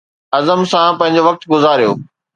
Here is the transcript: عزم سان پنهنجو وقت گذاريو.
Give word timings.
عزم 0.35 0.61
سان 0.71 0.89
پنهنجو 0.99 1.21
وقت 1.27 1.41
گذاريو. 1.51 1.91